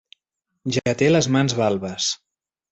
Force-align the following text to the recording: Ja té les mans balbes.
Ja 0.77 0.95
té 1.03 1.11
les 1.17 1.29
mans 1.37 1.59
balbes. 1.63 2.11